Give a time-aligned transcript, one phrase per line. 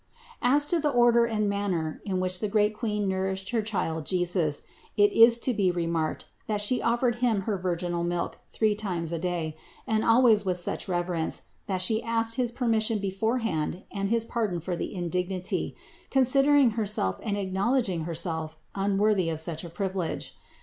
[0.41, 0.55] 545.
[0.55, 4.63] As to the order and manner in which the great Queen nourished her Child JESUS,
[4.97, 9.19] it is to be remarked that She offered Him her virginal milk three times a
[9.19, 14.25] day, and always with such reverence that She asked his per mission beforehand and his
[14.25, 15.75] pardon for the indignity,
[16.09, 20.35] considering Herself and acknowledging Herself un worthy of such a privilege.